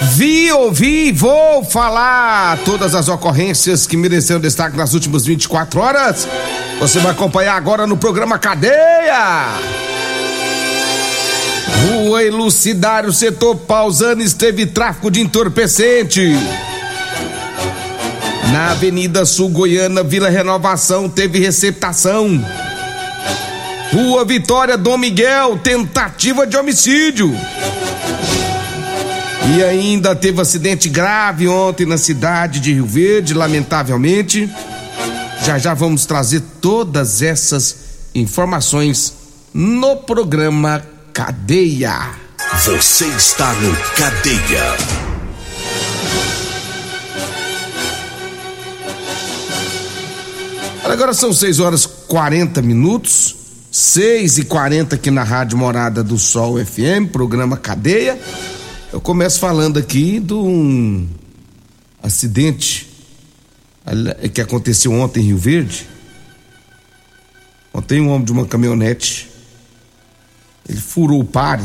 Vi, 0.00 0.50
ouvi, 0.50 1.12
vou 1.12 1.62
falar 1.64 2.58
todas 2.64 2.94
as 2.94 3.08
ocorrências 3.08 3.86
que 3.86 3.96
mereceram 3.96 4.40
destaque 4.40 4.76
nas 4.76 4.94
últimas 4.94 5.26
24 5.26 5.80
horas. 5.80 6.26
Você 6.78 6.98
vai 7.00 7.12
acompanhar 7.12 7.54
agora 7.54 7.86
no 7.86 7.96
programa 7.96 8.38
Cadeia. 8.38 9.48
Rua 11.82 12.22
Elucidário, 12.24 13.12
setor 13.12 13.56
Pausanes, 13.56 14.32
teve 14.32 14.66
tráfico 14.66 15.10
de 15.10 15.20
entorpecente. 15.20 16.34
Na 18.52 18.72
Avenida 18.72 19.24
Sul 19.24 19.48
Goiana, 19.50 20.02
Vila 20.02 20.28
Renovação, 20.28 21.08
teve 21.08 21.38
receptação. 21.38 22.42
Rua 23.92 24.24
Vitória 24.24 24.76
Dom 24.76 24.96
Miguel, 24.96 25.58
tentativa 25.62 26.46
de 26.46 26.56
homicídio. 26.56 27.32
E 29.48 29.62
ainda 29.64 30.14
teve 30.14 30.40
acidente 30.40 30.88
grave 30.88 31.48
ontem 31.48 31.86
na 31.86 31.98
cidade 31.98 32.60
de 32.60 32.72
Rio 32.72 32.86
Verde, 32.86 33.34
lamentavelmente. 33.34 34.48
Já 35.44 35.58
já 35.58 35.74
vamos 35.74 36.06
trazer 36.06 36.42
todas 36.60 37.22
essas 37.22 37.76
informações 38.14 39.14
no 39.52 39.96
programa 39.96 40.82
Cadeia. 41.12 42.10
Você 42.64 43.06
está 43.06 43.52
no 43.54 43.74
Cadeia. 43.96 45.10
Agora 50.84 51.12
são 51.12 51.32
6 51.32 51.60
horas 51.60 51.86
40 51.86 52.60
minutos. 52.62 53.36
6 53.70 54.38
e 54.38 54.44
40 54.44 54.96
aqui 54.96 55.10
na 55.10 55.22
Rádio 55.22 55.56
Morada 55.56 56.02
do 56.02 56.18
Sol 56.18 56.58
FM, 56.64 57.12
programa 57.12 57.56
Cadeia. 57.56 58.18
Eu 58.92 59.00
começo 59.00 59.38
falando 59.38 59.78
aqui 59.78 60.18
de 60.18 60.34
um 60.34 61.08
acidente 62.02 62.90
que 64.34 64.40
aconteceu 64.40 64.92
ontem 64.92 65.20
em 65.20 65.26
Rio 65.26 65.38
Verde. 65.38 65.88
Ontem 67.72 68.00
um 68.00 68.10
homem 68.10 68.24
de 68.24 68.32
uma 68.32 68.44
caminhonete, 68.46 69.30
ele 70.68 70.80
furou 70.80 71.20
o 71.20 71.24
pare 71.24 71.64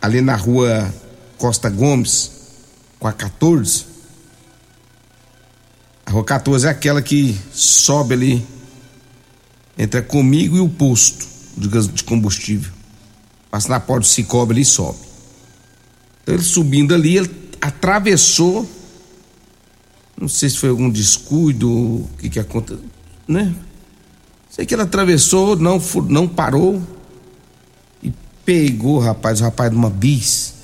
ali 0.00 0.20
na 0.20 0.34
rua 0.34 0.92
Costa 1.38 1.70
Gomes, 1.70 2.32
com 2.98 3.06
a 3.06 3.12
14. 3.12 3.86
A 6.04 6.10
rua 6.10 6.24
14 6.24 6.66
é 6.66 6.70
aquela 6.70 7.00
que 7.00 7.40
sobe 7.52 8.14
ali 8.14 8.46
entre 9.78 10.02
comigo 10.02 10.56
e 10.56 10.60
o 10.60 10.68
posto 10.68 11.24
de 11.56 12.02
combustível. 12.02 12.72
Passa 13.48 13.68
na 13.68 13.78
porta 13.78 14.00
do 14.00 14.06
Cicobi 14.06 14.54
ali 14.54 14.62
e 14.62 14.64
sobe. 14.64 14.98
Ele 16.26 16.42
subindo 16.42 16.94
ali, 16.94 17.16
ele 17.16 17.30
atravessou. 17.60 18.68
Não 20.20 20.28
sei 20.28 20.50
se 20.50 20.58
foi 20.58 20.68
algum 20.68 20.88
descuido, 20.88 21.70
o 21.70 22.10
que 22.18 22.30
que 22.30 22.38
aconteceu, 22.38 22.84
né? 23.26 23.54
Sei 24.50 24.66
que 24.66 24.74
ele 24.74 24.82
atravessou, 24.82 25.56
não, 25.56 25.82
não 26.08 26.28
parou 26.28 26.80
e 28.02 28.12
pegou, 28.44 28.98
rapaz, 28.98 29.40
o 29.40 29.44
rapaz 29.44 29.70
de 29.70 29.76
uma 29.76 29.90
bis. 29.90 30.54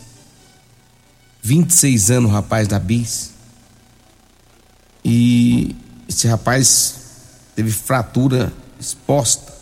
26 1.42 2.10
anos, 2.10 2.30
o 2.30 2.34
rapaz 2.34 2.68
da 2.68 2.78
bis. 2.78 3.32
E 5.04 5.74
esse 6.08 6.28
rapaz 6.28 6.94
teve 7.56 7.70
fratura 7.70 8.52
exposta 8.78 9.52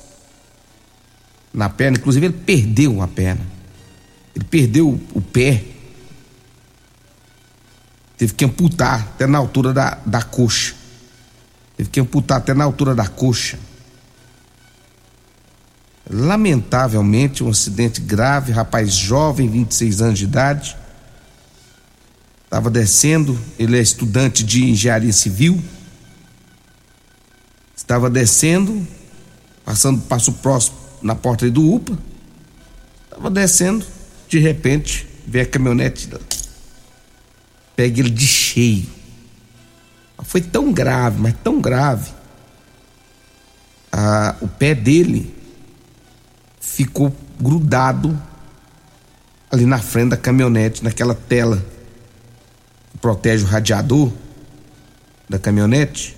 na 1.54 1.70
perna, 1.70 1.96
inclusive 1.96 2.26
ele 2.26 2.34
perdeu 2.34 3.00
a 3.00 3.08
perna. 3.08 3.46
Ele 4.34 4.44
perdeu 4.44 5.00
o 5.14 5.20
pé 5.22 5.64
Teve 8.16 8.32
que 8.32 8.44
amputar 8.44 9.00
até 9.00 9.26
na 9.26 9.38
altura 9.38 9.72
da, 9.72 9.98
da 10.06 10.22
coxa. 10.22 10.74
Teve 11.76 11.90
que 11.90 12.00
amputar 12.00 12.38
até 12.38 12.54
na 12.54 12.64
altura 12.64 12.94
da 12.94 13.06
coxa. 13.06 13.58
Lamentavelmente, 16.08 17.44
um 17.44 17.50
acidente 17.50 18.00
grave, 18.00 18.52
rapaz 18.52 18.94
jovem, 18.94 19.50
26 19.50 20.00
anos 20.00 20.18
de 20.18 20.24
idade. 20.24 20.76
Estava 22.44 22.70
descendo, 22.70 23.38
ele 23.58 23.76
é 23.76 23.82
estudante 23.82 24.42
de 24.42 24.64
engenharia 24.64 25.12
civil. 25.12 25.62
Estava 27.76 28.08
descendo, 28.08 28.86
passando, 29.64 30.00
passo 30.02 30.32
próximo 30.32 30.76
na 31.02 31.14
porta 31.14 31.50
do 31.50 31.74
UPA. 31.74 31.98
Estava 33.04 33.30
descendo, 33.30 33.84
de 34.28 34.38
repente, 34.38 35.06
vê 35.26 35.40
a 35.40 35.46
caminhonete 35.46 36.08
pega 37.76 38.00
ele 38.00 38.10
de 38.10 38.26
cheio. 38.26 38.86
Foi 40.24 40.40
tão 40.40 40.72
grave, 40.72 41.20
mas 41.20 41.34
tão 41.44 41.60
grave. 41.60 42.10
Ah, 43.92 44.34
o 44.40 44.48
pé 44.48 44.74
dele 44.74 45.34
ficou 46.58 47.14
grudado 47.38 48.20
ali 49.50 49.66
na 49.66 49.78
frente 49.78 50.10
da 50.10 50.16
caminhonete, 50.16 50.82
naquela 50.82 51.14
tela 51.14 51.64
que 52.90 52.98
protege 52.98 53.44
o 53.44 53.46
radiador 53.46 54.10
da 55.28 55.38
caminhonete. 55.38 56.16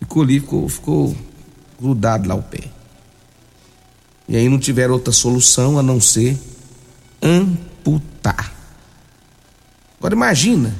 Ficou 0.00 0.22
ali, 0.22 0.40
ficou, 0.40 0.68
ficou 0.68 1.16
grudado 1.80 2.28
lá 2.28 2.34
o 2.34 2.42
pé. 2.42 2.64
E 4.28 4.36
aí 4.36 4.48
não 4.48 4.58
tiveram 4.58 4.94
outra 4.94 5.12
solução 5.12 5.78
a 5.78 5.82
não 5.82 6.00
ser 6.00 6.38
amputar. 7.22 8.59
Agora 10.00 10.14
imagina. 10.14 10.74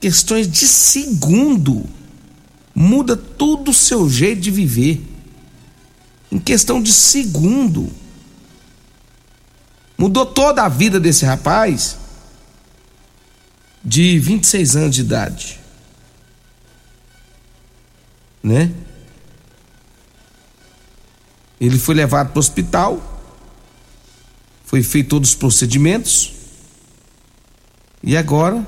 Questões 0.00 0.50
de 0.50 0.66
segundo 0.66 1.88
muda 2.74 3.16
todo 3.16 3.70
o 3.70 3.74
seu 3.74 4.10
jeito 4.10 4.40
de 4.40 4.50
viver. 4.50 5.00
Em 6.32 6.38
questão 6.40 6.82
de 6.82 6.92
segundo. 6.92 7.88
Mudou 9.96 10.26
toda 10.26 10.64
a 10.64 10.68
vida 10.68 10.98
desse 10.98 11.24
rapaz 11.24 11.96
de 13.84 14.18
26 14.18 14.74
anos 14.74 14.94
de 14.96 15.00
idade. 15.02 15.60
Né? 18.42 18.74
Ele 21.60 21.78
foi 21.78 21.94
levado 21.94 22.30
para 22.30 22.38
o 22.38 22.40
hospital, 22.40 23.22
foi 24.64 24.82
feito 24.82 25.10
todos 25.10 25.30
os 25.30 25.34
procedimentos, 25.36 26.35
e 28.06 28.16
agora 28.16 28.64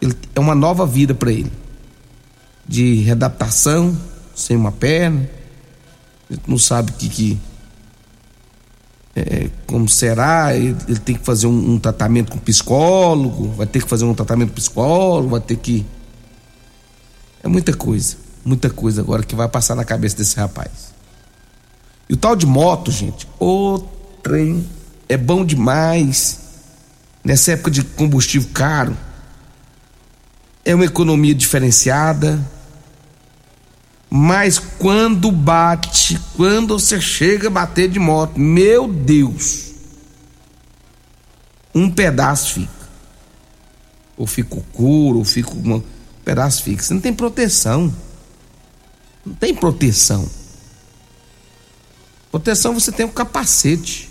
ele, 0.00 0.12
é 0.34 0.40
uma 0.40 0.56
nova 0.56 0.84
vida 0.84 1.14
para 1.14 1.30
ele. 1.30 1.52
De 2.66 2.96
readaptação, 2.96 3.96
sem 4.34 4.56
uma 4.56 4.72
perna. 4.72 5.30
A 6.28 6.34
gente 6.34 6.50
não 6.50 6.58
sabe 6.58 6.90
que, 6.90 7.08
que 7.08 7.40
é, 9.14 9.50
como 9.68 9.88
será, 9.88 10.56
ele, 10.56 10.76
ele, 10.88 10.98
tem 10.98 11.14
que 11.14 11.24
fazer 11.24 11.46
um, 11.46 11.74
um, 11.74 11.78
tratamento 11.78 12.32
com 12.32 12.38
psicólogo, 12.38 13.52
vai 13.52 13.66
ter 13.66 13.82
que 13.82 13.88
fazer 13.88 14.04
um 14.04 14.14
tratamento 14.14 14.48
com 14.48 14.56
psicólogo, 14.56 15.28
vai 15.28 15.40
ter 15.40 15.56
que. 15.56 15.86
É 17.44 17.46
muita 17.46 17.72
coisa, 17.72 18.16
muita 18.44 18.68
coisa 18.68 19.00
agora 19.00 19.22
que 19.22 19.36
vai 19.36 19.48
passar 19.48 19.76
na 19.76 19.84
cabeça 19.84 20.16
desse 20.16 20.36
rapaz. 20.36 20.92
E 22.08 22.14
o 22.14 22.16
tal 22.16 22.34
de 22.34 22.46
moto, 22.46 22.90
gente, 22.90 23.28
o 23.38 23.78
trem 24.24 24.66
é 25.08 25.16
bom 25.16 25.44
demais 25.44 26.40
nessa 27.24 27.52
época 27.52 27.70
de 27.70 27.82
combustível 27.82 28.48
caro, 28.52 28.96
é 30.64 30.74
uma 30.74 30.84
economia 30.84 31.34
diferenciada, 31.34 32.40
mas 34.08 34.58
quando 34.58 35.30
bate, 35.32 36.20
quando 36.36 36.78
você 36.78 37.00
chega 37.00 37.48
a 37.48 37.50
bater 37.50 37.88
de 37.88 37.98
moto, 37.98 38.38
meu 38.38 38.86
Deus, 38.86 39.72
um 41.74 41.90
pedaço 41.90 42.54
fica. 42.54 42.82
Ou 44.16 44.26
fica 44.26 44.54
o 44.54 44.62
couro, 44.62 45.18
ou 45.18 45.24
fica 45.24 45.50
um 45.50 45.82
pedaço 46.24 46.62
fica. 46.62 46.82
Você 46.82 46.94
não 46.94 47.00
tem 47.00 47.14
proteção. 47.14 47.92
Não 49.24 49.34
tem 49.34 49.54
proteção. 49.54 50.28
Proteção 52.30 52.74
você 52.74 52.92
tem 52.92 53.06
o 53.06 53.08
um 53.08 53.12
capacete. 53.12 54.10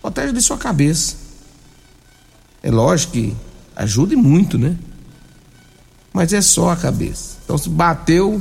Protege 0.00 0.32
de 0.32 0.40
sua 0.40 0.56
cabeça. 0.56 1.16
É 2.62 2.70
lógico 2.70 3.12
que 3.14 3.36
ajude 3.76 4.16
muito, 4.16 4.58
né? 4.58 4.76
Mas 6.12 6.32
é 6.32 6.40
só 6.40 6.70
a 6.70 6.76
cabeça. 6.76 7.36
Então 7.44 7.56
se 7.56 7.68
bateu. 7.68 8.40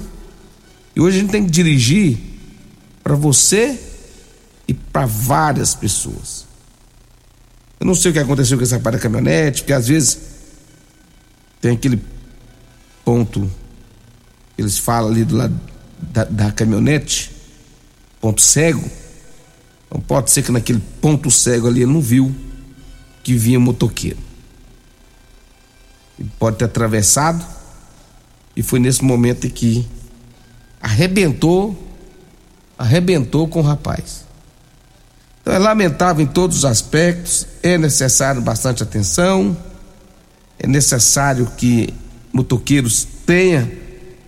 E 0.96 1.02
hoje 1.02 1.18
a 1.18 1.22
gente 1.22 1.32
tem 1.32 1.46
que 1.46 1.52
dirigir 1.52 2.18
para 3.04 3.16
você 3.16 3.80
e 4.68 4.74
para 4.74 5.06
várias 5.06 5.74
pessoas. 5.74 6.46
Eu 7.80 7.86
não 7.86 7.96
sei 7.96 8.12
o 8.12 8.14
que 8.14 8.20
aconteceu 8.20 8.58
com 8.58 8.64
essa 8.64 8.80
parte 8.80 8.96
da 8.96 9.02
caminhonete, 9.02 9.62
porque 9.62 9.74
às 9.74 9.88
vezes 9.88 10.18
tem 11.62 11.72
aquele 11.72 12.02
ponto 13.06 13.50
eles 14.60 14.78
falam 14.78 15.10
ali 15.10 15.24
do 15.24 15.38
lado 15.38 15.60
da, 16.02 16.26
da 16.26 16.52
caminhonete, 16.52 17.32
ponto 18.20 18.42
cego. 18.42 18.84
Então 19.88 20.02
pode 20.02 20.32
ser 20.32 20.44
que 20.44 20.52
naquele 20.52 20.82
ponto 21.02 21.32
cego 21.32 21.68
ali 21.68 21.84
ele 21.84 21.94
não 21.94 22.02
viu 22.02 22.36
que 23.24 23.36
vinha 23.36 23.60
motoqueiro. 23.60 24.18
Ele 26.20 26.30
pode 26.38 26.58
ter 26.58 26.66
atravessado 26.66 27.46
e 28.56 28.62
foi 28.62 28.80
nesse 28.80 29.04
momento 29.04 29.50
que 29.50 29.88
arrebentou, 30.82 31.78
arrebentou 32.78 33.48
com 33.48 33.60
o 33.60 33.64
rapaz. 33.64 34.26
Então 35.42 35.54
é 35.54 35.58
lamentável 35.58 36.24
em 36.24 36.28
todos 36.28 36.58
os 36.58 36.66
aspectos, 36.66 37.48
é 37.64 37.78
necessário 37.78 38.42
bastante 38.42 38.84
atenção, 38.84 39.56
é 40.58 40.68
necessário 40.68 41.50
que 41.58 41.94
motoqueiros 42.34 43.08
tenham 43.26 43.70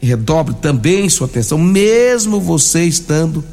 e 0.02 0.08
redobre 0.08 0.56
também 0.56 1.10
sua 1.10 1.28
atenção, 1.28 1.58
mesmo 1.58 2.40
você 2.40 2.86
estando 2.86 3.44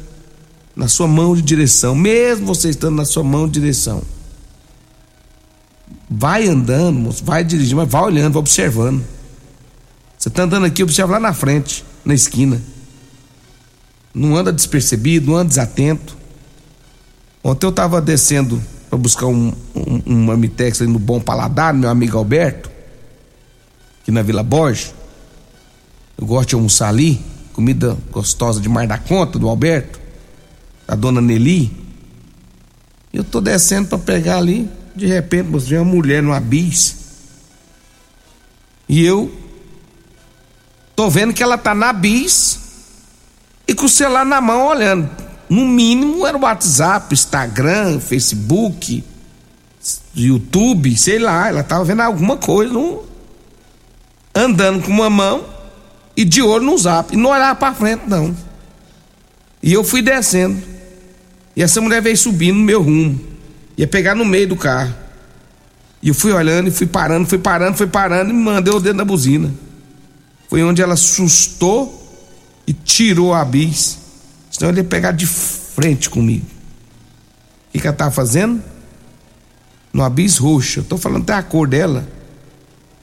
na 0.75 0.87
sua 0.87 1.07
mão 1.07 1.35
de 1.35 1.41
direção, 1.41 1.93
mesmo 1.93 2.45
você 2.45 2.69
estando 2.69 2.95
na 2.95 3.05
sua 3.05 3.23
mão 3.23 3.45
de 3.45 3.59
direção. 3.59 4.01
Vai 6.09 6.47
andando, 6.47 6.99
moço, 6.99 7.23
vai 7.23 7.43
dirigindo, 7.43 7.77
mas 7.77 7.89
vai 7.89 8.01
olhando, 8.01 8.33
vai 8.33 8.39
observando. 8.39 9.03
Você 10.17 10.27
está 10.27 10.43
andando 10.43 10.65
aqui, 10.65 10.81
observa 10.81 11.13
lá 11.13 11.19
na 11.19 11.33
frente, 11.33 11.85
na 12.03 12.13
esquina. 12.13 12.61
Não 14.13 14.35
anda 14.35 14.51
despercebido, 14.51 15.31
não 15.31 15.37
anda 15.37 15.49
desatento. 15.49 16.17
Ontem 17.43 17.65
eu 17.65 17.69
estava 17.69 18.01
descendo 18.01 18.61
para 18.89 18.97
buscar 18.97 19.27
um, 19.27 19.53
um, 19.75 20.01
um 20.05 20.31
ali 20.31 20.87
no 20.87 20.99
Bom 20.99 21.21
Paladar, 21.21 21.73
meu 21.73 21.89
amigo 21.89 22.17
Alberto, 22.17 22.69
aqui 24.01 24.11
na 24.11 24.23
Vila 24.23 24.41
Borges. 24.41 24.93
Eu 26.17 26.25
gosto 26.25 26.49
de 26.49 26.55
almoçar 26.55 26.89
ali, 26.89 27.21
comida 27.53 27.95
gostosa 28.11 28.59
demais 28.59 28.89
da 28.89 28.97
conta 28.97 29.37
do 29.37 29.47
Alberto, 29.47 29.99
da 30.87 30.95
dona 30.95 31.21
Nelly. 31.21 31.71
Eu 33.13 33.23
tô 33.23 33.39
descendo 33.39 33.87
para 33.87 33.99
pegar 33.99 34.37
ali, 34.37 34.69
de 34.99 35.07
repente 35.07 35.49
você 35.49 35.69
vê 35.69 35.77
uma 35.77 35.85
mulher 35.85 36.21
no 36.21 36.37
bis. 36.39 36.97
E 38.87 39.03
eu 39.03 39.31
tô 40.95 41.09
vendo 41.09 41.33
que 41.33 41.41
ela 41.41 41.57
tá 41.57 41.73
na 41.73 41.93
bis 41.93 42.59
e 43.67 43.73
com 43.73 43.85
o 43.85 43.89
celular 43.89 44.25
na 44.25 44.41
mão 44.41 44.67
olhando. 44.67 45.09
No 45.47 45.65
mínimo 45.65 46.27
era 46.27 46.37
o 46.37 46.41
WhatsApp, 46.41 47.13
Instagram, 47.13 47.99
Facebook, 47.99 49.03
YouTube, 50.13 50.95
sei 50.97 51.19
lá, 51.19 51.47
ela 51.47 51.63
tava 51.63 51.85
vendo 51.85 52.01
alguma 52.01 52.37
coisa, 52.37 52.73
no... 52.73 53.03
andando 54.35 54.83
com 54.83 54.91
uma 54.91 55.09
mão 55.09 55.45
e 56.15 56.25
de 56.25 56.41
olho 56.41 56.65
no 56.65 56.77
zap. 56.77 57.13
E 57.13 57.17
não 57.17 57.29
olhava 57.29 57.55
para 57.55 57.73
frente, 57.73 58.03
não. 58.07 58.35
E 59.63 59.71
eu 59.71 59.83
fui 59.83 60.01
descendo. 60.01 60.61
E 61.55 61.63
essa 61.63 61.79
mulher 61.79 62.01
veio 62.01 62.17
subindo 62.17 62.57
no 62.57 62.63
meu 62.63 62.81
rumo. 62.81 63.28
Ia 63.79 63.87
pegar 63.87 64.13
no 64.15 64.25
meio 64.25 64.47
do 64.47 64.55
carro. 64.55 64.93
E 66.01 66.09
eu 66.09 66.13
fui 66.13 66.31
olhando 66.31 66.67
e 66.67 66.71
fui 66.71 66.85
parando, 66.85 67.27
fui 67.27 67.37
parando, 67.37 67.77
fui 67.77 67.87
parando 67.87 68.29
e 68.29 68.33
mandei 68.33 68.73
o 68.73 68.79
dedo 68.79 68.95
na 68.95 69.05
buzina. 69.05 69.53
Foi 70.47 70.63
onde 70.63 70.81
ela 70.81 70.93
assustou 70.93 71.95
e 72.67 72.73
tirou 72.73 73.33
a 73.33 73.43
bis. 73.43 73.97
Senão 74.51 74.69
ele 74.69 74.81
ia 74.81 74.83
pegar 74.83 75.11
de 75.11 75.25
frente 75.25 76.09
comigo. 76.09 76.45
O 76.45 77.71
que, 77.71 77.79
que 77.79 77.87
ela 77.87 77.93
estava 77.95 78.11
fazendo? 78.11 78.61
No 79.91 80.07
bis 80.09 80.37
roxa. 80.37 80.83
Tô 80.83 80.97
falando 80.97 81.23
até 81.23 81.33
a 81.33 81.41
cor 81.41 81.67
dela. 81.67 82.07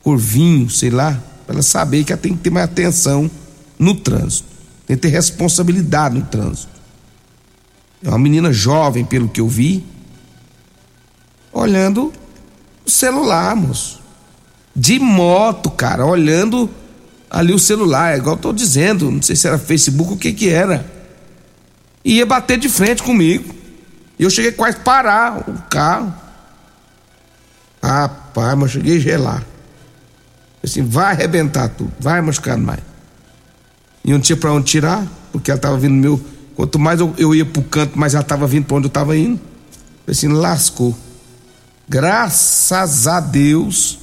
Cor 0.03 0.17
vinho, 0.17 0.71
sei 0.71 0.91
lá 0.91 1.21
para 1.47 1.55
ela 1.55 1.63
saber 1.63 2.05
que 2.05 2.13
ela 2.13 2.21
tem 2.21 2.35
que 2.35 2.43
ter 2.43 2.51
mais 2.51 2.65
atenção 2.65 3.31
no 3.79 3.95
trânsito, 3.95 4.49
tem 4.87 4.97
que 4.97 5.03
ter 5.03 5.09
responsabilidade 5.09 6.17
no 6.17 6.23
trânsito. 6.23 6.75
É 8.03 8.09
uma 8.09 8.19
menina 8.19 8.53
jovem, 8.53 9.05
pelo 9.05 9.29
que 9.29 9.41
eu 9.41 9.49
vi, 9.49 9.85
olhando 11.57 12.13
o 12.85 12.91
celular, 12.91 13.57
moço. 13.57 14.01
De 14.75 14.99
moto, 14.99 15.71
cara, 15.71 16.05
olhando 16.05 16.69
ali 17.31 17.53
o 17.53 17.59
celular, 17.59 18.15
é 18.15 18.19
igual 18.19 18.37
eu 18.37 18.41
tô 18.41 18.53
dizendo, 18.53 19.11
não 19.11 19.23
sei 19.23 19.35
se 19.35 19.49
era 19.49 19.59
Facebook 19.59 20.13
o 20.13 20.17
que 20.17 20.33
que 20.33 20.49
era. 20.51 20.85
E 22.05 22.19
ia 22.19 22.27
bater 22.27 22.59
de 22.59 22.69
frente 22.69 23.03
comigo. 23.03 23.55
E 24.19 24.23
eu 24.23 24.31
cheguei 24.31 24.53
quase 24.53 24.77
a 24.77 24.81
parar 24.81 25.49
o 25.49 25.55
carro. 25.69 26.15
Rapaz, 27.83 28.57
mas 28.57 28.63
eu 28.63 28.81
cheguei 28.81 28.97
a 28.97 29.01
gelar. 29.01 29.47
Assim, 30.63 30.83
vai 30.83 31.13
arrebentar 31.13 31.69
tudo, 31.69 31.93
vai 31.99 32.21
machucar 32.21 32.59
mais. 32.59 32.81
E 34.05 34.13
não 34.13 34.21
tinha 34.21 34.37
para 34.37 34.53
onde 34.53 34.67
tirar, 34.67 35.07
porque 35.33 35.51
ela 35.51 35.59
estava 35.59 35.77
vindo 35.77 35.95
meu. 35.95 36.21
Quanto 36.55 36.79
mais 36.79 37.01
eu, 37.01 37.15
eu 37.19 37.35
ia 37.35 37.45
pro 37.45 37.63
canto, 37.63 37.99
mais 37.99 38.15
ela 38.15 38.23
estava 38.23 38.47
vindo 38.47 38.67
para 38.67 38.77
onde 38.77 38.87
eu 38.87 38.89
estava 38.89 39.17
indo. 39.17 39.41
Assim, 40.07 40.29
lascou. 40.29 40.97
Graças 41.89 43.07
a 43.07 43.21
Deus, 43.21 43.99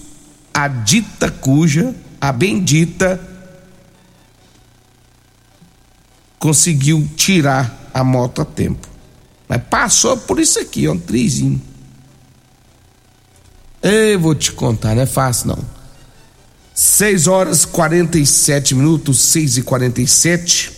a 0.53 0.67
dita 0.67 1.29
cuja, 1.29 1.93
a 2.19 2.31
bendita, 2.31 3.19
conseguiu 6.39 7.09
tirar 7.17 7.89
a 7.93 8.03
moto 8.03 8.41
a 8.41 8.45
tempo. 8.45 8.87
Mas 9.49 9.61
passou 9.69 10.15
por 10.15 10.39
isso 10.39 10.59
aqui, 10.59 10.87
ó, 10.87 10.93
um 10.93 10.99
trizinho. 10.99 11.61
Eu 13.81 14.17
vou 14.17 14.33
te 14.33 14.53
contar, 14.53 14.95
não 14.95 15.01
é 15.01 15.05
fácil 15.05 15.49
não. 15.49 15.73
6 16.73 17.27
horas 17.27 17.65
47 17.65 18.75
minutos, 18.75 19.19
6 19.19 19.57
e 19.57 19.61
47 19.61 20.71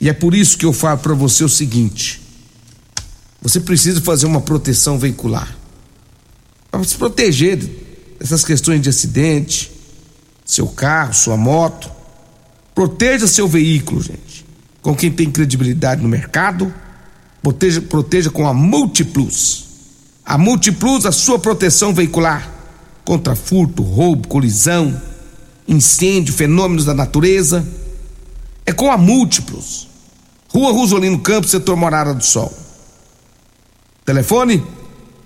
e 0.00 0.08
é 0.08 0.12
por 0.12 0.34
isso 0.34 0.56
que 0.56 0.64
eu 0.64 0.72
falo 0.72 0.98
para 0.98 1.14
você 1.14 1.42
o 1.42 1.48
seguinte: 1.48 2.22
você 3.42 3.60
precisa 3.60 4.00
fazer 4.00 4.26
uma 4.26 4.40
proteção 4.40 4.98
veicular 4.98 5.63
para 6.78 6.88
se 6.88 6.96
proteger 6.96 7.58
dessas 8.18 8.44
questões 8.44 8.80
de 8.80 8.88
acidente, 8.88 9.70
seu 10.44 10.66
carro, 10.66 11.14
sua 11.14 11.36
moto. 11.36 11.90
Proteja 12.74 13.26
seu 13.26 13.46
veículo, 13.46 14.02
gente, 14.02 14.44
com 14.82 14.94
quem 14.94 15.10
tem 15.10 15.30
credibilidade 15.30 16.02
no 16.02 16.08
mercado. 16.08 16.72
Proteja, 17.42 17.80
proteja 17.80 18.30
com 18.30 18.46
a 18.46 18.52
Multiplus. 18.52 19.64
A 20.24 20.36
Multiplus, 20.36 21.06
a 21.06 21.12
sua 21.12 21.38
proteção 21.38 21.94
veicular 21.94 22.50
contra 23.04 23.36
furto, 23.36 23.82
roubo, 23.82 24.26
colisão 24.26 25.00
incêndio, 25.66 26.34
fenômenos 26.34 26.84
da 26.84 26.94
natureza. 26.94 27.66
É 28.66 28.72
com 28.72 28.90
a 28.90 28.96
múltiplos. 28.96 29.88
Rua 30.48 30.72
Rosolino 30.72 31.18
Campos, 31.20 31.50
setor 31.50 31.76
Morada 31.76 32.14
do 32.14 32.24
Sol. 32.24 32.52
Telefone 34.04 34.62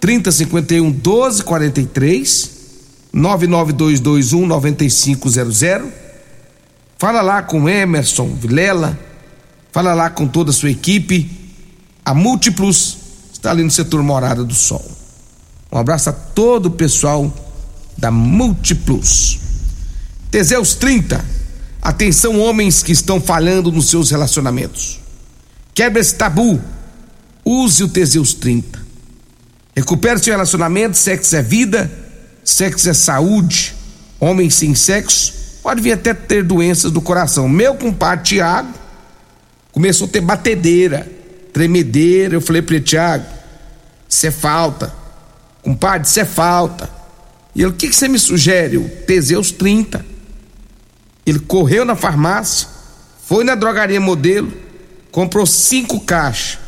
3051 0.00 0.84
1243 0.84 2.50
99221 3.12 4.46
9500. 4.46 5.92
Fala 6.98 7.22
lá 7.22 7.42
com 7.42 7.68
Emerson 7.68 8.34
Vilela. 8.34 8.98
Fala 9.72 9.94
lá 9.94 10.10
com 10.10 10.26
toda 10.26 10.50
a 10.50 10.54
sua 10.54 10.70
equipe. 10.70 11.30
A 12.04 12.14
Múltiplos 12.14 12.96
está 13.32 13.50
ali 13.50 13.62
no 13.62 13.70
setor 13.70 14.02
Morada 14.02 14.44
do 14.44 14.54
Sol. 14.54 14.84
Um 15.70 15.78
abraço 15.78 16.10
a 16.10 16.12
todo 16.12 16.66
o 16.66 16.70
pessoal 16.70 17.32
da 17.96 18.10
Múltiplos. 18.10 19.38
Teseus 20.30 20.74
30. 20.74 21.24
Atenção, 21.80 22.40
homens 22.40 22.82
que 22.82 22.92
estão 22.92 23.20
falhando 23.20 23.70
nos 23.70 23.88
seus 23.88 24.10
relacionamentos. 24.10 25.00
Quebre 25.74 26.00
esse 26.00 26.14
tabu. 26.14 26.60
Use 27.44 27.82
o 27.84 27.88
Teseus 27.88 28.34
30. 28.34 28.87
Recupere 29.78 30.18
seu 30.18 30.32
relacionamento. 30.32 30.96
Sexo 30.96 31.36
é 31.36 31.42
vida, 31.42 31.88
sexo 32.42 32.90
é 32.90 32.94
saúde. 32.94 33.74
Homem 34.18 34.50
sem 34.50 34.74
sexo 34.74 35.60
pode 35.62 35.80
vir 35.80 35.92
até 35.92 36.12
ter 36.12 36.42
doenças 36.42 36.90
do 36.90 37.00
coração. 37.00 37.48
Meu 37.48 37.76
compadre 37.76 38.24
Tiago 38.24 38.74
começou 39.70 40.08
a 40.08 40.10
ter 40.10 40.20
batedeira, 40.20 41.08
tremedeira. 41.52 42.34
Eu 42.34 42.40
falei 42.40 42.60
para 42.60 42.74
ele, 42.74 42.84
Tiago, 42.84 43.24
isso 44.08 44.26
é 44.26 44.32
falta. 44.32 44.92
Compadre, 45.62 46.08
isso 46.08 46.18
é 46.18 46.24
falta. 46.24 46.90
E 47.54 47.60
ele, 47.60 47.70
o 47.70 47.74
que, 47.74 47.88
que 47.88 47.94
você 47.94 48.08
me 48.08 48.18
sugere? 48.18 48.78
O 48.78 48.88
Teseus 48.88 49.52
30. 49.52 50.04
Ele 51.24 51.38
correu 51.38 51.84
na 51.84 51.94
farmácia, 51.94 52.66
foi 53.24 53.44
na 53.44 53.54
drogaria 53.54 54.00
modelo, 54.00 54.52
comprou 55.12 55.46
cinco 55.46 56.00
caixas. 56.00 56.58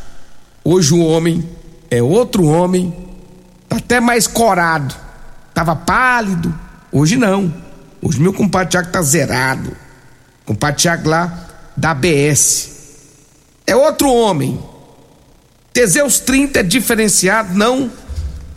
Hoje 0.63 0.95
o 0.95 1.01
homem 1.01 1.45
é 1.91 2.01
outro 2.01 2.47
homem, 2.47 2.95
até 3.69 4.01
mais 4.01 4.27
corado. 4.27 4.95
Tava 5.53 5.75
pálido. 5.75 6.55
Hoje 6.93 7.17
não. 7.17 7.53
Hoje 8.01 8.21
meu 8.21 8.33
compadre 8.33 8.71
Tiago 8.71 8.91
tá 8.91 9.03
zerado. 9.03 9.77
Compadre 10.47 10.81
Tiago 10.81 11.09
lá 11.09 11.49
da 11.77 11.93
BS. 11.93 12.71
É 13.67 13.75
outro 13.75 14.11
homem. 14.13 14.59
Teseus 15.73 16.21
30 16.21 16.61
é 16.61 16.63
diferenciado, 16.63 17.55
não 17.55 17.91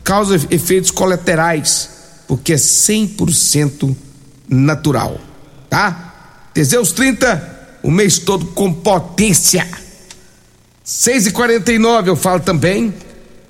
causa 0.04 0.36
efeitos 0.50 0.92
colaterais, 0.92 1.90
porque 2.28 2.54
é 2.54 2.58
100% 2.58 3.96
natural, 4.50 5.22
tá? 5.70 6.50
Teseus 6.54 6.92
30, 6.92 7.80
o 7.84 7.92
mês 7.92 8.18
todo 8.18 8.48
com 8.48 8.74
potência. 8.74 9.68
6 10.84 11.28
e 11.28 11.32
49 11.32 12.10
eu 12.10 12.16
falo 12.16 12.40
também 12.40 12.94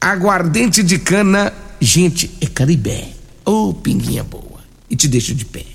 Aguardente 0.00 0.82
de 0.82 0.98
cana, 0.98 1.52
gente, 1.80 2.36
é 2.40 2.46
caribé. 2.46 3.10
Ô, 3.44 3.68
oh, 3.68 3.74
pinguinha 3.74 4.24
boa. 4.24 4.60
E 4.88 4.96
te 4.96 5.06
deixa 5.06 5.34
de 5.34 5.44
pé. 5.44 5.66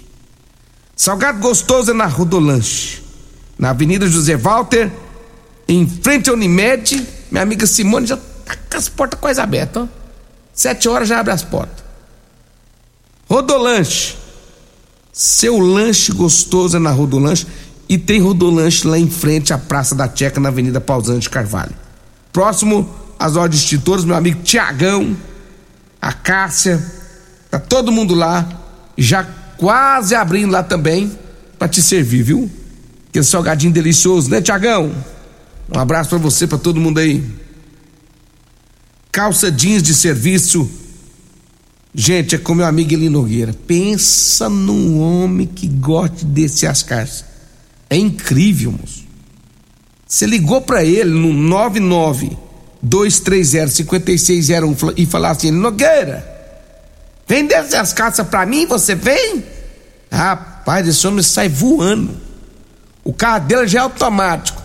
Salgado 0.96 1.40
gostoso 1.40 1.92
é 1.92 1.94
na 1.94 2.08
Rodolanche, 2.08 3.05
na 3.58 3.70
Avenida 3.70 4.08
José 4.08 4.36
Walter, 4.36 4.92
em 5.68 5.88
frente 5.88 6.30
ao 6.30 6.36
Unimed. 6.36 7.06
Minha 7.32 7.44
amiga 7.44 7.66
Simone 7.66 8.06
já 8.06 8.18
tá 8.18 8.56
com 8.70 8.78
as 8.78 8.90
portas 8.90 9.20
quase 9.20 9.42
abertas, 9.42 9.84
ó. 9.84 9.88
Sete 10.54 10.88
horas 10.88 11.10
já 11.10 11.20
abre 11.20 11.34
as 11.34 11.44
portas. 11.44 11.84
Rodolanche. 13.30 14.16
Seu 15.12 15.60
lanche 15.60 16.12
gostoso 16.12 16.78
é 16.78 16.80
na 16.80 16.92
Rodolanche 16.92 17.48
e 17.88 17.98
tem 17.98 18.22
Rodolanche 18.22 18.88
lá 18.88 18.98
em 18.98 19.10
frente 19.10 19.54
à 19.54 19.58
Praça 19.58 19.96
da 19.96 20.10
Checa, 20.14 20.40
na 20.40 20.50
Avenida 20.50 20.82
Pausante 20.82 21.30
Carvalho. 21.30 21.74
Próximo 22.32 22.90
às 23.18 23.36
ordens 23.36 23.62
extintores, 23.62 24.04
meu 24.04 24.16
amigo 24.16 24.44
Tiagão, 24.44 25.16
a 26.02 26.12
Cássia, 26.12 26.84
tá 27.50 27.60
todo 27.60 27.92
mundo 27.92 28.14
lá, 28.14 28.48
já 28.98 29.24
quase 29.58 30.16
abrindo 30.16 30.52
lá 30.52 30.62
também 30.64 31.12
para 31.58 31.68
te 31.68 31.82
servir, 31.82 32.24
viu? 32.24 32.52
Aquele 33.16 33.26
salgadinho 33.26 33.72
delicioso, 33.72 34.30
né, 34.30 34.42
Tiagão? 34.42 34.92
Um 35.74 35.80
abraço 35.80 36.10
para 36.10 36.18
você, 36.18 36.46
para 36.46 36.58
todo 36.58 36.82
mundo 36.82 37.00
aí. 37.00 37.24
Calça 39.10 39.50
jeans 39.50 39.82
de 39.82 39.96
serviço. 39.96 40.70
Gente, 41.94 42.36
é 42.36 42.38
com 42.38 42.54
meu 42.54 42.66
amigo 42.66 42.92
Eli 42.92 43.08
Nogueira. 43.08 43.56
Pensa 43.66 44.50
num 44.50 45.00
homem 45.00 45.48
que 45.48 45.66
gosta 45.66 46.26
desse 46.26 46.68
ascar. 46.68 47.08
É 47.90 47.96
incrível, 47.96 48.74
moço. 48.74 49.06
Você 50.06 50.26
ligou 50.26 50.60
para 50.60 50.84
ele 50.84 51.12
no 51.12 51.32
99 51.32 52.38
230 52.84 53.70
5601 53.70 54.76
e 54.98 55.06
falar 55.06 55.30
assim: 55.30 55.52
Nogueira, 55.52 56.28
vem 57.26 57.48
dessas 57.48 57.94
caças 57.94 58.28
para 58.28 58.46
mim, 58.46 58.66
você 58.66 58.94
vem? 58.94 59.42
Rapaz, 60.12 60.86
esse 60.86 61.08
homem 61.08 61.24
sai 61.24 61.48
voando. 61.48 62.25
O 63.06 63.14
carro 63.14 63.46
dele 63.46 63.68
já 63.68 63.80
é 63.80 63.82
automático. 63.84 64.60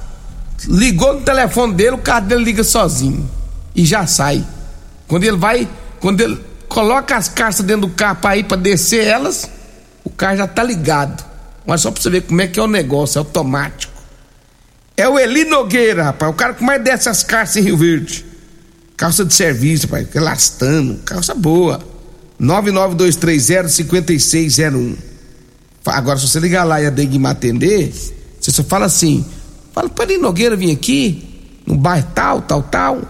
Ligou 0.67 1.13
no 1.13 1.21
telefone 1.21 1.75
dele, 1.75 1.91
o 1.91 1.99
carro 1.99 2.27
dele 2.27 2.43
liga 2.43 2.65
sozinho 2.65 3.31
e 3.75 3.85
já 3.85 4.07
sai. 4.07 4.43
Quando 5.07 5.25
ele 5.25 5.37
vai, 5.37 5.69
quando 6.01 6.23
ele 6.23 6.43
coloca 6.67 7.15
as 7.17 7.29
caças 7.29 7.67
dentro 7.67 7.83
do 7.83 7.91
carro 7.95 8.17
para 8.17 8.39
ir 8.39 8.45
para 8.45 8.57
descer 8.57 9.07
elas, 9.07 9.47
o 10.03 10.09
carro 10.09 10.39
já 10.39 10.47
tá 10.47 10.63
ligado. 10.63 11.23
Mas 11.67 11.83
só 11.83 11.91
para 11.91 12.03
você 12.03 12.09
ver 12.09 12.23
como 12.23 12.41
é 12.41 12.47
que 12.47 12.59
é 12.59 12.63
o 12.63 12.67
negócio, 12.67 13.19
é 13.19 13.21
automático. 13.21 13.93
É 14.97 15.07
o 15.07 15.19
Eli 15.19 15.45
Nogueira, 15.45 16.05
rapaz, 16.05 16.33
o 16.33 16.35
cara 16.35 16.55
que 16.55 16.65
mais 16.65 16.83
desce 16.83 17.11
as 17.11 17.23
caças 17.23 17.57
em 17.57 17.63
Rio 17.63 17.77
Verde. 17.77 18.25
Calça 18.97 19.23
de 19.25 19.35
serviço, 19.35 19.87
rapaz, 19.87 20.09
elastano, 20.15 20.99
calça 21.05 21.35
boa. 21.35 21.85
992305601. 22.41 24.97
Agora, 25.87 26.19
se 26.19 26.29
você 26.29 26.41
ligar 26.41 26.65
lá 26.65 26.81
e 26.81 26.87
a 26.87 26.91
Degma 26.91 27.31
atender, 27.31 27.93
você 28.41 28.51
só 28.51 28.65
fala 28.65 28.87
assim: 28.87 29.25
fala 29.73 29.89
para 29.89 30.11
Eli 30.11 30.21
Nogueira 30.21 30.57
vir 30.57 30.71
aqui, 30.71 31.61
no 31.67 31.77
bairro 31.77 32.07
tal, 32.15 32.43
tal, 32.43 32.63
tal. 32.63 33.03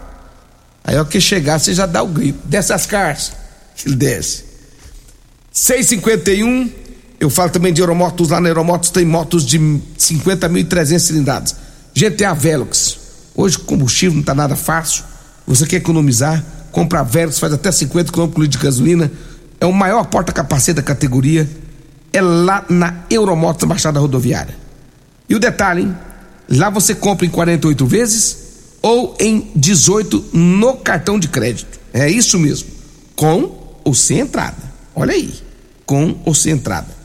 Aí, 0.82 0.96
ao 0.96 1.06
que 1.06 1.20
chegar, 1.20 1.58
você 1.58 1.72
já 1.72 1.86
dá 1.86 2.02
o 2.02 2.08
grito: 2.08 2.38
desce 2.44 2.72
as 2.72 2.86
caças. 2.86 3.32
Ele 3.86 3.96
desce. 3.96 4.44
651 5.52 6.80
eu 7.20 7.28
falo 7.28 7.50
também 7.50 7.70
de 7.70 7.82
Euromotos, 7.82 8.30
lá 8.30 8.40
na 8.40 8.48
Euromotos 8.48 8.88
tem 8.88 9.04
motos 9.04 9.44
de 9.44 9.58
50.300 9.58 10.98
cilindradas. 10.98 11.54
GTA 11.94 12.32
Velox. 12.32 12.98
Hoje 13.34 13.58
combustível 13.58 14.14
não 14.14 14.20
está 14.20 14.34
nada 14.34 14.56
fácil. 14.56 15.04
Você 15.46 15.66
quer 15.66 15.76
economizar? 15.76 16.42
Compra 16.72 17.00
a 17.00 17.02
Velox, 17.02 17.38
faz 17.38 17.52
até 17.52 17.70
50 17.70 18.10
km 18.10 18.46
de 18.48 18.56
gasolina. 18.56 19.12
É 19.60 19.66
o 19.66 19.72
maior 19.72 20.06
porta-capacete 20.06 20.76
da 20.76 20.82
categoria. 20.82 21.46
É 22.10 22.22
lá 22.22 22.64
na 22.70 23.04
Euromotos, 23.10 23.62
na 23.62 23.68
Baixada 23.68 24.00
Rodoviária. 24.00 24.56
E 25.30 25.34
o 25.34 25.38
detalhe, 25.38 25.82
hein? 25.82 25.96
Lá 26.50 26.68
você 26.68 26.94
compra 26.94 27.24
em 27.24 27.30
48 27.30 27.86
vezes 27.86 28.36
ou 28.82 29.16
em 29.18 29.50
18 29.56 30.26
no 30.32 30.76
cartão 30.76 31.18
de 31.18 31.28
crédito. 31.28 31.80
É 31.94 32.10
isso 32.10 32.38
mesmo. 32.38 32.68
Com 33.16 33.58
ou 33.84 33.94
sem 33.94 34.18
entrada. 34.18 34.58
Olha 34.94 35.14
aí. 35.14 35.32
Com 35.86 36.20
ou 36.24 36.34
sem 36.34 36.52
entrada 36.52 37.00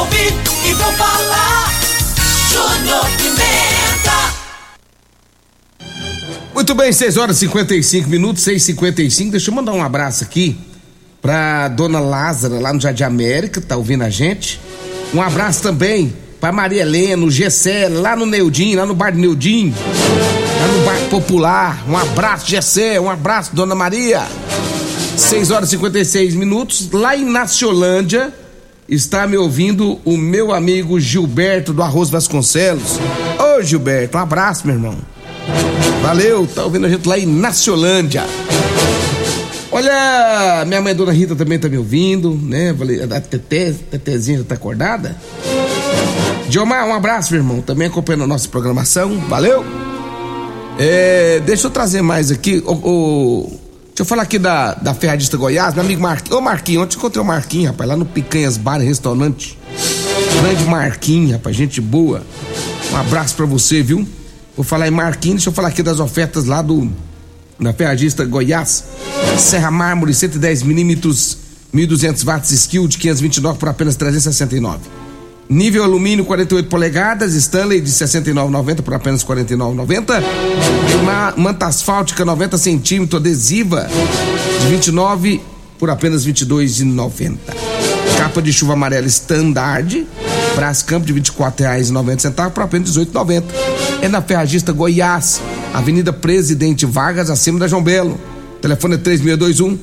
Vim, 0.06 0.26
ouvi 0.26 0.68
e 0.68 0.72
vou 0.74 0.92
falar. 0.92 1.72
Júnior 2.50 3.06
Pimenta. 3.16 4.40
Muito 6.54 6.74
bem, 6.74 6.92
6 6.92 7.16
horas 7.16 7.36
e 7.36 7.40
55 7.40 8.08
minutos, 8.08 8.42
6 8.42 8.62
e 8.62 8.66
55 8.66 9.30
Deixa 9.30 9.50
eu 9.50 9.54
mandar 9.54 9.72
um 9.72 9.82
abraço 9.82 10.24
aqui 10.24 10.58
pra 11.20 11.68
dona 11.68 12.00
Lázara 12.00 12.58
lá 12.58 12.72
no 12.72 12.80
Jardim 12.80 13.02
América, 13.02 13.60
tá 13.60 13.76
ouvindo 13.76 14.02
a 14.02 14.10
gente. 14.10 14.60
Um 15.12 15.20
abraço 15.20 15.62
também 15.62 16.12
pra 16.40 16.50
Maria 16.50 16.82
Helena, 16.82 17.24
o 17.24 17.30
Gessé, 17.30 17.88
lá 17.88 18.16
no 18.16 18.24
Neudinho, 18.24 18.78
lá 18.78 18.86
no 18.86 18.94
bar 18.94 19.12
do 19.12 19.18
Neudinho, 19.18 19.74
lá 20.60 20.66
no 20.68 20.84
bar 20.84 21.10
popular. 21.10 21.84
Um 21.86 21.96
abraço, 21.96 22.48
Gessé, 22.48 22.98
um 22.98 23.10
abraço, 23.10 23.54
dona 23.54 23.74
Maria. 23.74 24.26
6 25.16 25.50
horas 25.50 25.68
e 25.68 25.72
56 25.72 26.34
minutos, 26.34 26.90
lá 26.90 27.14
em 27.14 27.24
Naciolândia, 27.24 28.32
está 28.90 29.26
me 29.26 29.36
ouvindo 29.36 30.00
o 30.04 30.18
meu 30.18 30.52
amigo 30.52 30.98
Gilberto 30.98 31.72
do 31.72 31.82
Arroz 31.82 32.10
Vasconcelos. 32.10 32.98
Ô 33.38 33.62
Gilberto, 33.62 34.18
um 34.18 34.20
abraço, 34.20 34.66
meu 34.66 34.74
irmão. 34.74 34.96
Valeu, 36.02 36.46
tá 36.46 36.64
ouvindo 36.64 36.86
a 36.86 36.88
gente 36.88 37.08
lá 37.08 37.16
em 37.16 37.26
Naciolândia. 37.26 38.24
Olha, 39.70 40.64
minha 40.66 40.80
mãe 40.80 40.94
Dona 40.94 41.12
Rita 41.12 41.36
também 41.36 41.58
tá 41.58 41.68
me 41.68 41.78
ouvindo, 41.78 42.34
né? 42.34 42.74
A 43.16 43.20
Tetezinha 43.20 44.38
já 44.38 44.44
tá 44.44 44.56
acordada. 44.56 45.16
Diomar, 46.48 46.84
um 46.88 46.92
abraço, 46.92 47.32
meu 47.32 47.40
irmão. 47.40 47.62
Também 47.62 47.86
acompanhando 47.86 48.24
a 48.24 48.26
nossa 48.26 48.48
programação. 48.48 49.16
Valeu! 49.28 49.64
É, 50.76 51.40
deixa 51.46 51.68
eu 51.68 51.70
trazer 51.70 52.02
mais 52.02 52.32
aqui. 52.32 52.60
O, 52.66 52.72
o, 52.72 53.60
deixa 53.90 54.00
eu 54.00 54.04
falar 54.04 54.22
aqui 54.22 54.38
da, 54.38 54.74
da 54.74 54.94
Ferradista 54.94 55.36
Goiás, 55.36 55.74
meu 55.74 55.84
amigo 55.84 56.00
Marquinhos. 56.00 56.38
Ô 56.38 56.40
Marquinhos, 56.40 56.82
ontem 56.84 56.96
encontrei 56.96 57.22
o 57.22 57.26
Marquinhos, 57.26 57.66
rapaz, 57.68 57.88
lá 57.88 57.96
no 57.96 58.06
Picanhas 58.06 58.56
Bar 58.56 58.80
e 58.80 58.84
Restaurante. 58.84 59.58
Grande 60.40 60.64
Marquinhos, 60.64 61.32
rapaz, 61.32 61.54
gente 61.54 61.80
boa. 61.80 62.22
Um 62.92 62.96
abraço 62.96 63.34
pra 63.34 63.46
você, 63.46 63.82
viu? 63.82 64.06
Vou 64.56 64.64
falar 64.64 64.88
em 64.88 64.90
Marquinhos, 64.90 65.36
deixa 65.36 65.50
eu 65.50 65.54
falar 65.54 65.68
aqui 65.68 65.82
das 65.82 66.00
ofertas 66.00 66.46
lá 66.46 66.62
do 66.62 66.90
na 67.58 67.72
Ferragista 67.72 68.24
Goiás. 68.24 68.84
Serra 69.38 69.70
Mármore 69.70 70.14
110 70.14 70.62
milímetros, 70.62 71.36
1.200 71.74 72.24
watts 72.24 72.50
skill 72.52 72.88
de 72.88 72.98
529 72.98 73.58
por 73.58 73.68
apenas 73.68 73.96
369. 73.96 74.99
Nível 75.50 75.82
alumínio 75.82 76.24
48 76.24 76.68
polegadas, 76.68 77.34
Stanley 77.34 77.80
de 77.80 77.90
69,90 77.90 78.82
por 78.82 78.94
apenas 78.94 79.24
49,90. 79.24 80.22
Manta 81.36 81.66
asfáltica 81.66 82.24
90 82.24 82.56
centímetros 82.56 83.20
adesiva 83.20 83.88
de 84.60 84.66
29 84.68 85.40
por 85.76 85.90
apenas 85.90 86.24
22,90. 86.24 87.36
Capa 88.16 88.40
de 88.40 88.52
chuva 88.52 88.74
amarela 88.74 89.08
standard, 89.08 90.06
Brascamp 90.54 91.04
de 91.04 91.12
R$ 91.12 91.20
24,90 91.20 92.50
por 92.50 92.62
apenas 92.62 92.96
18,90. 92.96 93.42
É 94.02 94.08
na 94.08 94.22
Ferragista 94.22 94.70
Goiás, 94.70 95.40
Avenida 95.74 96.12
Presidente 96.12 96.86
Vargas, 96.86 97.28
acima 97.28 97.58
da 97.58 97.66
João 97.66 97.82
Belo. 97.82 98.20
Telefone 98.62 98.94
é 98.94 98.98
3621 98.98 99.76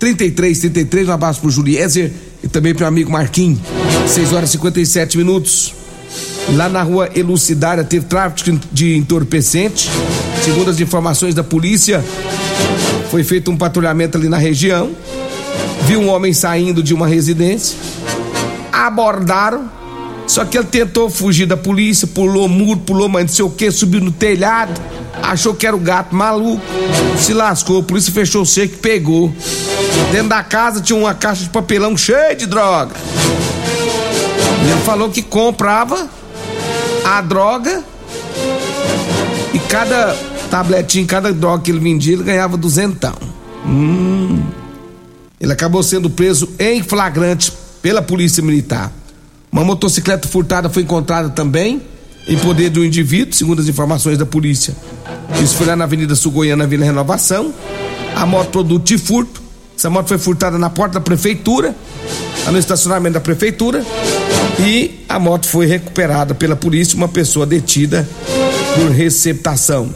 3333. 0.00 1.08
Um 1.08 1.12
abraço 1.12 1.40
pro 1.40 1.48
Juliezer 1.48 2.10
e 2.42 2.48
também 2.48 2.74
pro 2.74 2.84
amigo 2.84 3.12
Marquinhos. 3.12 3.60
6 4.06 4.32
horas 4.32 4.48
e 4.50 4.52
57 4.52 5.16
minutos. 5.16 5.74
Lá 6.54 6.68
na 6.68 6.82
rua 6.82 7.08
Elucidária 7.14 7.84
teve 7.84 8.06
tráfico 8.06 8.58
de 8.72 8.96
entorpecente. 8.96 9.88
Segundo 10.42 10.70
as 10.70 10.80
informações 10.80 11.34
da 11.34 11.44
polícia, 11.44 12.04
foi 13.10 13.22
feito 13.22 13.50
um 13.50 13.56
patrulhamento 13.56 14.18
ali 14.18 14.28
na 14.28 14.36
região. 14.36 14.90
Viu 15.86 16.00
um 16.00 16.08
homem 16.08 16.32
saindo 16.32 16.82
de 16.82 16.92
uma 16.92 17.06
residência. 17.06 17.76
Abordaram. 18.72 19.70
Só 20.26 20.44
que 20.44 20.56
ele 20.56 20.66
tentou 20.66 21.10
fugir 21.10 21.46
da 21.46 21.56
polícia, 21.56 22.06
pulou 22.06 22.48
muro, 22.48 22.80
pulou, 22.80 23.08
mas 23.08 23.22
não 23.22 23.28
sei 23.28 23.44
o 23.44 23.50
que, 23.50 23.70
subiu 23.70 24.00
no 24.00 24.12
telhado. 24.12 24.80
Achou 25.22 25.54
que 25.54 25.66
era 25.66 25.76
o 25.76 25.78
gato 25.78 26.14
maluco. 26.14 26.62
Se 27.18 27.34
lascou, 27.34 27.80
a 27.80 27.82
polícia 27.82 28.12
fechou 28.12 28.42
o 28.42 28.46
cerco 28.46 28.74
e 28.74 28.78
pegou. 28.78 29.32
Dentro 30.10 30.28
da 30.28 30.42
casa 30.42 30.80
tinha 30.80 30.98
uma 30.98 31.14
caixa 31.14 31.44
de 31.44 31.50
papelão 31.50 31.96
cheia 31.96 32.34
de 32.34 32.46
droga. 32.46 32.94
Ele 34.70 34.80
falou 34.84 35.10
que 35.10 35.22
comprava 35.22 36.08
a 37.04 37.20
droga 37.20 37.82
e 39.52 39.58
cada 39.58 40.16
tabletinho, 40.50 41.06
cada 41.06 41.32
droga 41.32 41.62
que 41.62 41.70
ele 41.70 41.80
vendia, 41.80 42.14
ele 42.14 42.22
ganhava 42.22 42.56
duzentão. 42.56 43.14
Hum. 43.66 44.42
Ele 45.40 45.52
acabou 45.52 45.82
sendo 45.82 46.08
preso 46.08 46.48
em 46.58 46.82
flagrante 46.82 47.52
pela 47.82 48.00
polícia 48.00 48.42
militar. 48.42 48.92
Uma 49.50 49.64
motocicleta 49.64 50.28
furtada 50.28 50.70
foi 50.70 50.82
encontrada 50.82 51.28
também 51.28 51.82
em 52.26 52.38
poder 52.38 52.70
do 52.70 52.84
indivíduo, 52.84 53.34
segundo 53.34 53.60
as 53.60 53.68
informações 53.68 54.16
da 54.16 54.24
polícia. 54.24 54.74
Isso 55.42 55.56
foi 55.56 55.66
lá 55.66 55.74
na 55.74 55.84
Avenida 55.84 56.14
Sul 56.14 56.32
Goiana, 56.32 56.66
Vila 56.66 56.84
Renovação. 56.84 57.52
A 58.14 58.24
moto 58.24 58.50
produto 58.50 58.84
de 58.84 58.98
furto. 58.98 59.42
Essa 59.76 59.90
moto 59.90 60.08
foi 60.08 60.18
furtada 60.18 60.58
na 60.58 60.70
porta 60.70 60.94
da 60.94 61.00
prefeitura, 61.00 61.74
no 62.50 62.58
estacionamento 62.58 63.14
da 63.14 63.20
prefeitura. 63.20 63.84
E 64.58 65.04
a 65.08 65.18
moto 65.18 65.46
foi 65.46 65.66
recuperada 65.66 66.34
pela 66.34 66.54
polícia, 66.54 66.96
uma 66.96 67.08
pessoa 67.08 67.44
detida 67.44 68.08
por 68.74 68.90
receptação. 68.90 69.92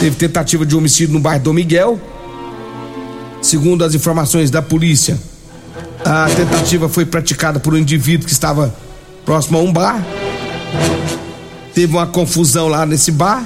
Teve 0.00 0.16
tentativa 0.16 0.64
de 0.64 0.76
homicídio 0.76 1.14
no 1.14 1.20
bairro 1.20 1.44
Dom 1.44 1.52
Miguel. 1.52 2.00
Segundo 3.40 3.84
as 3.84 3.94
informações 3.94 4.50
da 4.50 4.62
polícia, 4.62 5.18
a 6.04 6.26
tentativa 6.28 6.88
foi 6.88 7.04
praticada 7.04 7.58
por 7.58 7.74
um 7.74 7.78
indivíduo 7.78 8.26
que 8.26 8.32
estava 8.32 8.74
próximo 9.24 9.58
a 9.58 9.60
um 9.60 9.72
bar. 9.72 10.04
Teve 11.74 11.92
uma 11.92 12.06
confusão 12.06 12.68
lá 12.68 12.84
nesse 12.86 13.10
bar. 13.10 13.44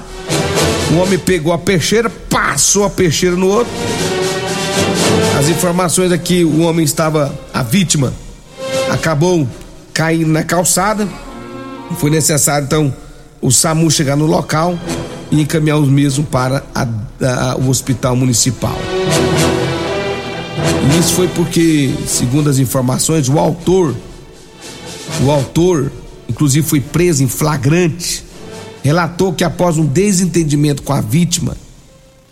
O 0.92 0.96
homem 0.98 1.18
pegou 1.18 1.52
a 1.52 1.58
peixeira, 1.58 2.10
passou 2.10 2.84
a 2.84 2.90
peixeira 2.90 3.36
no 3.36 3.48
outro. 3.48 3.72
As 5.38 5.48
informações 5.48 6.12
aqui, 6.12 6.44
o 6.44 6.60
homem 6.60 6.84
estava, 6.84 7.36
a 7.52 7.62
vítima, 7.62 8.12
acabou 8.90 9.46
caindo 9.96 10.30
na 10.30 10.44
calçada. 10.44 11.08
Foi 11.98 12.10
necessário 12.10 12.66
então 12.66 12.92
o 13.40 13.50
SAMU 13.50 13.90
chegar 13.90 14.14
no 14.14 14.26
local 14.26 14.78
e 15.30 15.40
encaminhar 15.40 15.78
os 15.78 15.88
mesmos 15.88 16.28
para 16.28 16.62
a, 16.74 16.86
a, 17.22 17.56
o 17.56 17.70
hospital 17.70 18.14
municipal. 18.14 18.78
E 20.84 20.98
isso 20.98 21.14
foi 21.14 21.28
porque, 21.28 21.94
segundo 22.06 22.50
as 22.50 22.58
informações, 22.58 23.26
o 23.30 23.38
autor, 23.38 23.96
o 25.24 25.30
autor, 25.30 25.90
inclusive 26.28 26.66
foi 26.66 26.80
preso 26.80 27.24
em 27.24 27.28
flagrante, 27.28 28.22
relatou 28.82 29.32
que 29.32 29.44
após 29.44 29.78
um 29.78 29.86
desentendimento 29.86 30.82
com 30.82 30.92
a 30.92 31.00
vítima, 31.00 31.56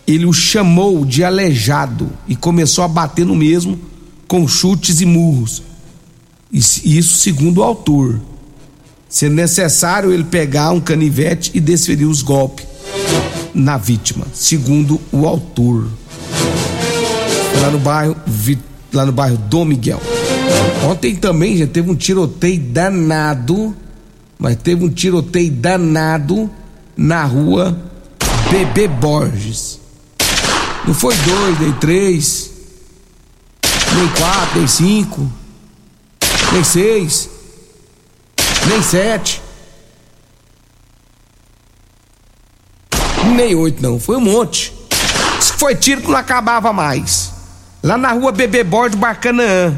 ele 0.06 0.26
o 0.26 0.34
chamou 0.34 1.02
de 1.02 1.24
aleijado 1.24 2.10
e 2.28 2.36
começou 2.36 2.84
a 2.84 2.88
bater 2.88 3.24
no 3.24 3.34
mesmo 3.34 3.80
com 4.28 4.46
chutes 4.46 5.00
e 5.00 5.06
murros. 5.06 5.73
Isso 6.54 7.16
segundo 7.16 7.58
o 7.58 7.64
autor. 7.64 8.20
Sendo 9.08 9.34
necessário 9.34 10.12
ele 10.12 10.22
pegar 10.22 10.70
um 10.70 10.80
canivete 10.80 11.50
e 11.52 11.60
desferir 11.60 12.04
os 12.04 12.22
golpes 12.22 12.64
na 13.52 13.76
vítima, 13.76 14.24
segundo 14.32 15.00
o 15.10 15.26
autor. 15.26 15.88
Lá 17.60 17.70
no 17.70 17.78
bairro, 17.78 18.16
lá 18.92 19.04
no 19.04 19.12
bairro 19.12 19.36
Dom 19.36 19.64
Miguel. 19.64 20.00
Ontem 20.88 21.16
também 21.16 21.56
já 21.56 21.66
teve 21.66 21.90
um 21.90 21.94
tiroteio 21.94 22.60
danado, 22.60 23.74
mas 24.38 24.56
teve 24.56 24.84
um 24.84 24.90
tiroteio 24.90 25.50
danado 25.50 26.48
na 26.96 27.24
rua 27.24 27.76
Bebê 28.50 28.86
Borges. 28.86 29.80
Não 30.86 30.94
foi 30.94 31.14
dois, 31.16 31.60
nem 31.60 31.72
três, 31.72 32.50
nem 33.96 34.08
quatro, 34.08 34.58
nem 34.58 34.68
cinco, 34.68 35.32
nem 36.54 36.62
seis, 36.62 37.28
nem 38.68 38.80
sete, 38.80 39.42
nem 43.34 43.56
oito, 43.56 43.82
não. 43.82 43.98
Foi 43.98 44.16
um 44.16 44.20
monte. 44.20 44.72
Isso 45.40 45.54
foi 45.54 45.74
tiro 45.74 46.02
que 46.02 46.08
não 46.08 46.16
acabava 46.16 46.72
mais. 46.72 47.32
Lá 47.82 47.98
na 47.98 48.12
rua 48.12 48.30
Bebê 48.30 48.62
Bordo 48.62 48.96
Barcanã. 48.96 49.76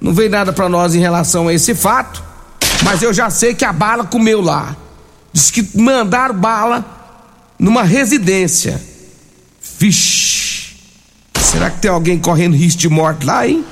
Não 0.00 0.14
veio 0.14 0.30
nada 0.30 0.52
para 0.52 0.68
nós 0.68 0.94
em 0.94 1.00
relação 1.00 1.48
a 1.48 1.54
esse 1.54 1.74
fato, 1.74 2.22
mas 2.84 3.02
eu 3.02 3.12
já 3.12 3.28
sei 3.28 3.52
que 3.52 3.64
a 3.64 3.72
bala 3.72 4.04
comeu 4.04 4.40
lá. 4.40 4.76
Diz 5.32 5.50
que 5.50 5.68
mandaram 5.74 6.36
bala 6.36 6.84
numa 7.58 7.82
residência. 7.82 8.80
Vixe, 9.78 10.76
será 11.40 11.68
que 11.68 11.80
tem 11.80 11.90
alguém 11.90 12.16
correndo 12.16 12.54
risco 12.54 12.80
de 12.80 12.88
morte 12.88 13.26
lá, 13.26 13.48
hein? 13.48 13.64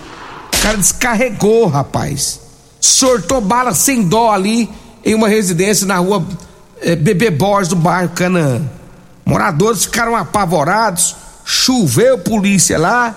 Cara 0.65 0.79
descarregou, 0.79 1.67
rapaz. 1.67 2.41
Sortou 2.81 3.39
bala 3.39 3.75
sem 3.75 4.03
dó 4.03 4.31
ali 4.31 4.71
em 5.05 5.15
uma 5.15 5.29
residência 5.29 5.87
na 5.87 5.99
rua 5.99 6.27
é, 6.81 6.97
Bebê 6.97 7.31
Borges 7.31 7.69
do 7.69 7.77
bairro 7.77 8.13
Canaã. 8.15 8.63
Moradores 9.27 9.85
ficaram 9.85 10.17
apavorados, 10.17 11.17
choveu 11.45 12.17
polícia 12.17 12.79
lá, 12.79 13.15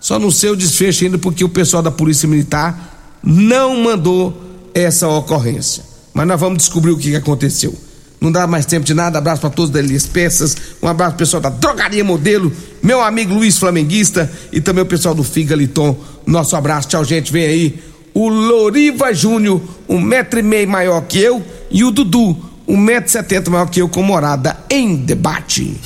só 0.00 0.18
não 0.18 0.32
sei 0.32 0.50
o 0.50 0.56
desfecho 0.56 1.04
ainda 1.04 1.18
porque 1.18 1.44
o 1.44 1.48
pessoal 1.48 1.84
da 1.84 1.90
Polícia 1.92 2.28
Militar 2.28 2.76
não 3.22 3.76
mandou 3.76 4.36
essa 4.74 5.06
ocorrência. 5.06 5.84
Mas 6.12 6.26
nós 6.26 6.40
vamos 6.40 6.58
descobrir 6.58 6.90
o 6.90 6.98
que 6.98 7.14
aconteceu. 7.14 7.72
Não 8.22 8.30
dá 8.30 8.46
mais 8.46 8.64
tempo 8.64 8.86
de 8.86 8.94
nada. 8.94 9.18
Abraço 9.18 9.40
para 9.40 9.50
todos 9.50 9.68
da 9.68 9.80
Elias 9.80 10.06
Peças. 10.06 10.56
Um 10.80 10.86
abraço 10.86 11.16
pro 11.16 11.18
pessoal 11.18 11.40
da 11.40 11.50
Drogaria 11.50 12.04
Modelo. 12.04 12.52
Meu 12.80 13.02
amigo 13.02 13.34
Luiz 13.34 13.58
Flamenguista. 13.58 14.30
E 14.52 14.60
também 14.60 14.84
o 14.84 14.86
pessoal 14.86 15.12
do 15.12 15.24
Figaliton. 15.24 15.98
Nosso 16.24 16.54
abraço. 16.54 16.86
Tchau, 16.86 17.04
gente. 17.04 17.32
Vem 17.32 17.44
aí 17.44 17.82
o 18.14 18.28
Loriva 18.28 19.12
Júnior, 19.12 19.60
um 19.88 20.00
metro 20.00 20.38
e 20.38 20.42
meio 20.42 20.68
maior 20.68 21.00
que 21.02 21.18
eu. 21.18 21.42
E 21.68 21.82
o 21.82 21.90
Dudu, 21.90 22.36
um 22.68 22.76
metro 22.76 23.08
e 23.08 23.10
setenta 23.10 23.50
maior 23.50 23.68
que 23.68 23.82
eu, 23.82 23.88
com 23.88 24.04
morada 24.04 24.56
em 24.70 24.94
debate. 24.94 25.76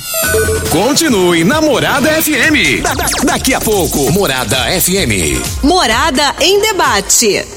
Continue 0.69 1.43
na 1.43 1.59
Morada 1.59 2.21
FM. 2.21 2.83
Da, 2.83 2.93
da, 2.93 3.05
daqui 3.23 3.55
a 3.55 3.59
pouco, 3.59 4.11
Morada 4.11 4.57
FM. 4.79 5.63
Morada 5.63 6.35
em 6.39 6.61
debate. 6.61 7.56